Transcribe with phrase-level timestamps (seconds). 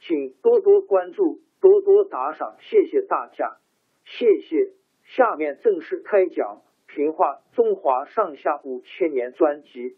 [0.00, 3.58] 请多多关注，多多打赏，谢谢大家，
[4.04, 4.72] 谢谢。
[5.04, 6.62] 下面正式开讲
[6.94, 9.96] 《评话中华上下五千年》专辑。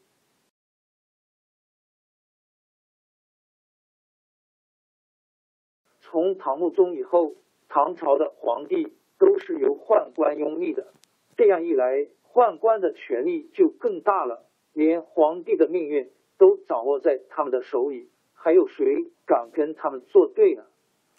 [6.01, 7.37] 从唐穆宗以后，
[7.69, 10.93] 唐朝的皇帝都是由宦官拥立的，
[11.37, 18.11] 这样一来，宦官的权力就更大了，连皇帝的命运都掌握在他们的手里。
[18.45, 20.65] 还有谁敢跟他们作对呢？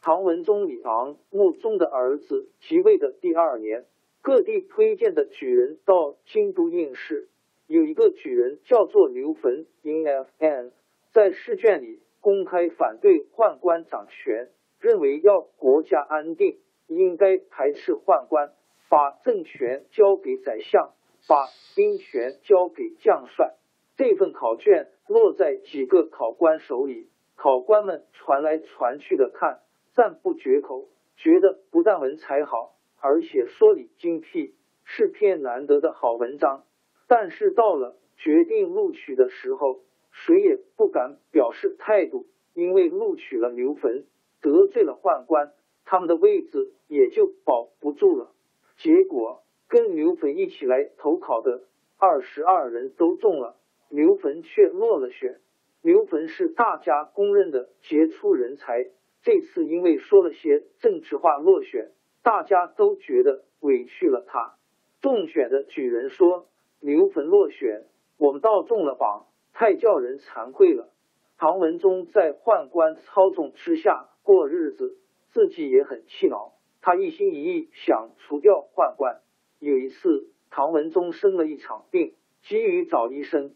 [0.01, 3.85] 唐文宗李昂穆宗的儿子即位的第二年，
[4.21, 7.29] 各地推荐的举人到京都应试，
[7.65, 10.73] 有一个举人叫做刘坟 （In-F-N），
[11.13, 14.49] 在试卷里公开反对宦官掌权，
[14.81, 18.51] 认为要国家安定，应该排斥宦官，
[18.89, 20.91] 把政权交给宰相，
[21.29, 23.55] 把兵权交给将帅。
[23.95, 27.07] 这份考卷落在几个考官手里。
[27.35, 29.59] 考官们传来传去的看，
[29.93, 36.63] 赞不绝口，觉得不但文采好，而且说理精辟，是篇难得的好文章。
[37.07, 44.05] 但是到了决定录取的时候，谁也不敢表示态度，因为录取了刘坟，
[44.41, 45.51] 得罪了宦官，
[45.85, 48.31] 他们的位子也就保不住了。
[48.77, 51.63] 结果跟刘坟一起来投考的
[51.97, 53.57] 二十二人都中了，
[53.89, 55.39] 刘坟却落了选。
[55.83, 58.85] 刘坟是大家公认的杰出人才，
[59.21, 61.91] 这次因为说了些政治话落选，
[62.23, 64.55] 大家都觉得委屈了他。
[65.01, 66.47] 中选的举人说
[66.79, 67.83] ：“刘坟落选，
[68.17, 70.89] 我们倒中了榜，太叫人惭愧了。”
[71.37, 74.97] 唐文宗在宦官操纵之下过日子，
[75.31, 79.19] 自己也很气恼，他一心一意想除掉宦官。
[79.59, 83.53] 有一次，唐文宗生了一场病，急于找医生。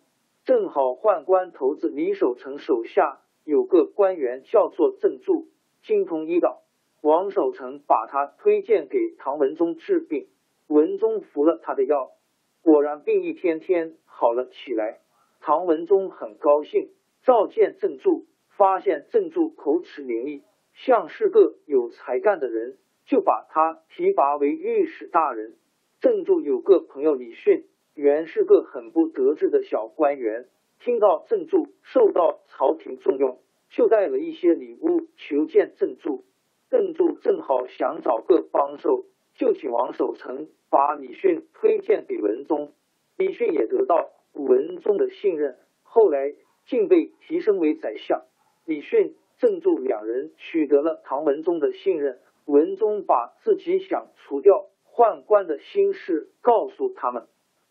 [0.47, 5.49] 正好宦官头子李守成手下有个官员叫做郑注，
[5.83, 6.61] 精通医道。
[7.01, 10.29] 王守成把他推荐给唐文宗治病，
[10.67, 12.11] 文宗服了他的药，
[12.61, 15.01] 果然病一天天好了起来。
[15.41, 16.91] 唐文宗很高兴，
[17.23, 18.25] 召见郑注，
[18.55, 25.57] 发现郑注口齿伶俐，像是个有才干的人，就把他提拔为御史大人。
[25.99, 27.65] 郑注有个朋友李训。
[27.97, 30.45] 原是个很不得志的小官员，
[30.79, 33.39] 听到郑注受到朝廷重用，
[33.71, 36.23] 就带了一些礼物求见郑注。
[36.69, 42.71] 郑注正好想找个帮手，就请王守成把李训推荐给文宗。
[43.17, 46.35] 李训也得到文宗的信任，后来
[46.67, 48.25] 竟被提升为宰相。
[48.65, 57.25] 李训、郑注两人取得了唐文宗的信任，文宗把自己想除掉宦官的心事告诉他们。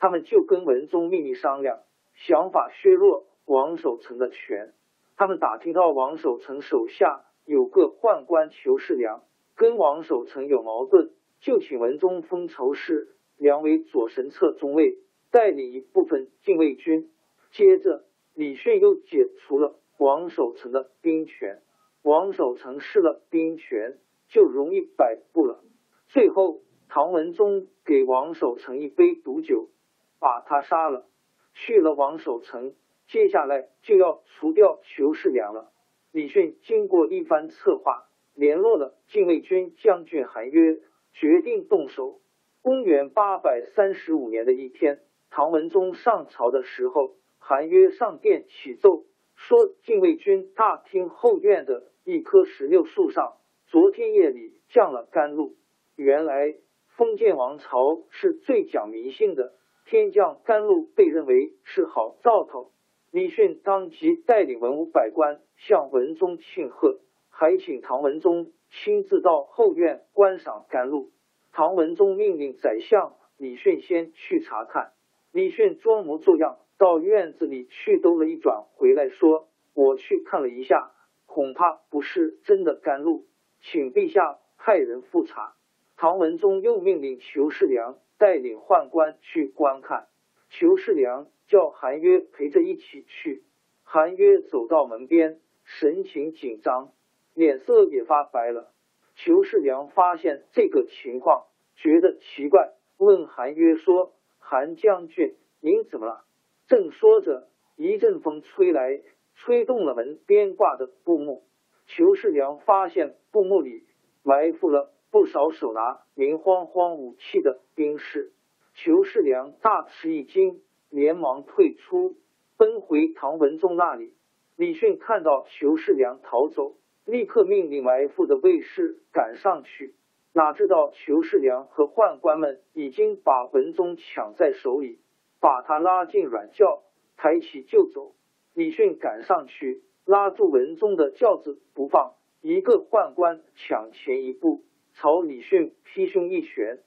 [0.06, 1.80] 他们就跟文宗秘密商量，
[2.14, 4.72] 想法削弱王守成的权。
[5.16, 9.24] 他们打听到王守成手下有个宦官裘世良，
[9.56, 11.10] 跟王守成有矛盾，
[11.40, 14.96] 就请文宗封仇氏良为左神策中尉，
[15.32, 17.10] 带领一部分禁卫军。
[17.50, 21.62] 接着，李训又解除了王守成的兵权。
[22.02, 23.98] 王守成失了兵权，
[24.28, 25.64] 就容易摆布了。
[26.06, 29.68] 最后，唐文宗给王守成一杯毒酒。
[30.18, 31.06] 把他杀了，
[31.54, 32.74] 去了王守成，
[33.06, 35.72] 接下来就要除掉裘世良了。
[36.12, 40.78] 李迅经过一番策划，联络了禁卫军将军韩约，
[41.12, 42.20] 决定动手。
[42.62, 49.04] 公元八百三十五年的一天，唐文宗上朝的时候，韩约上殿启奏
[49.34, 53.36] 说，禁卫军大厅后院的一棵石榴树上，
[53.66, 55.54] 昨天夜里降了甘露。
[55.94, 56.56] 原来
[56.96, 59.54] 封建王朝是最讲迷信的，
[59.86, 62.72] 天降甘露被认为是好兆头。
[63.12, 66.98] 李训当即带领文武百官向文宗庆贺，
[67.30, 71.12] 还请唐文宗亲自到后院观赏甘露。
[71.52, 74.92] 唐文宗命令宰相李训先去查看。
[75.32, 80.90] 李训装模作样到院子里去兜了一转，回来说：“我去看了一下，
[81.26, 83.24] 恐怕不是真的甘露，
[83.60, 85.54] 请陛下派人复查。”
[85.96, 90.08] 唐文宗又命令裘世良带领宦官去观看。
[90.50, 93.44] 裘世良叫韩约陪着一起去。
[93.82, 96.92] 韩约走到门边，神情紧张，
[97.34, 98.72] 脸色也发白了。
[99.14, 101.46] 裘世良发现这个情况，
[101.76, 106.24] 觉得奇怪，问韩约说：“韩将军，您怎么了？”
[106.68, 109.00] 正说着，一阵风吹来，
[109.34, 111.44] 吹动了门边挂的布幕。
[111.86, 113.84] 裘世良发现布幕里
[114.22, 118.34] 埋伏了不少手拿明晃晃武器的兵士。
[118.74, 120.60] 裘世良大吃一惊，
[120.90, 122.16] 连忙退出，
[122.58, 124.12] 奔回唐文宗那里。
[124.56, 126.74] 李训看到裘世良逃走。
[127.06, 129.94] 立刻命令埋伏的卫士赶上去，
[130.34, 134.98] 哪知道裘世良和宦官们已经把文宗抢在手里，
[135.40, 136.82] 把他拉进软轿，
[137.16, 138.12] 抬起就走。
[138.52, 142.12] 李训赶上去拉住文宗的轿子不放，
[142.42, 144.64] 一个宦官抢前一步，
[144.96, 146.80] 朝李训劈胸一拳，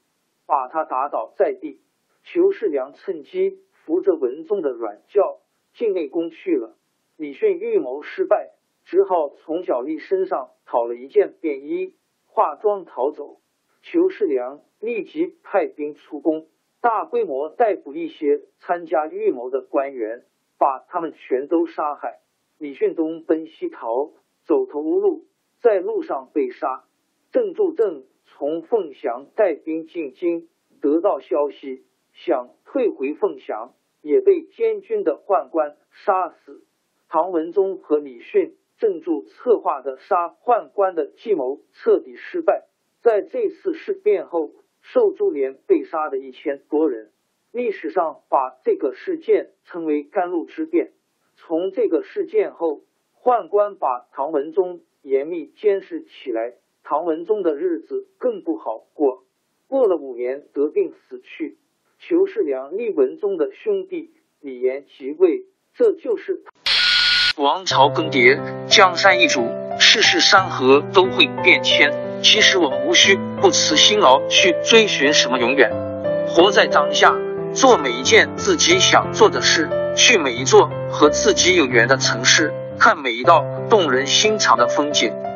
[0.46, 1.82] 把他打倒在地。
[2.24, 5.40] 裘世良趁机扶着文宗的软轿
[5.74, 6.76] 进内宫去了。
[7.18, 8.52] 李训预谋失败。
[8.86, 11.94] 只好从小丽身上讨了一件便衣，
[12.26, 13.40] 化妆逃走。
[13.84, 16.48] 裘世良立即派兵出宫，
[16.82, 20.24] 大规模逮捕一些参加预谋的官员，
[20.58, 22.22] 把他们全都杀害。
[22.58, 24.12] 李训东奔西逃，
[24.46, 25.28] 走投无路，
[25.62, 26.86] 在路上被杀。
[27.32, 30.50] 郑助正从凤翔带兵进京，
[30.82, 31.84] 得到消息，
[32.14, 36.64] 想退回凤翔，也被监军的宦官杀死。
[37.08, 38.56] 唐文宗和李训。
[38.82, 42.64] 郑注策划的杀宦官的计谋彻底失败。
[43.02, 47.12] 在这次事变后，受株连被杀的一千多人，
[47.52, 50.94] 历史上把这个事件称为甘露之变。
[51.36, 52.84] 从这个事件后，
[53.22, 56.54] 宦官把唐文宗严密监视起来，
[56.90, 59.24] 唐文宗的日子更不好过。
[59.68, 61.60] 过了五年，得病死去。
[62.00, 64.10] 裘世良立文宗的兄弟
[64.42, 65.46] 李炎即位，
[65.76, 66.42] 这就是。
[67.38, 69.48] 王朝更迭，江山易主，
[69.80, 71.94] 世事山河都会变迁。
[72.24, 75.72] 其实我们无需不辞辛劳去追寻什么永远，
[76.28, 77.16] 活在当下，
[77.54, 85.14] 做每一件自己想做的事，去每一座和自己有缘的城市，看每一道动人心肠的风景，